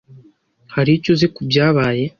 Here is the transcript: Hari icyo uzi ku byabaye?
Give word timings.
Hari 0.75 0.91
icyo 0.97 1.09
uzi 1.13 1.27
ku 1.33 1.41
byabaye? 1.49 2.03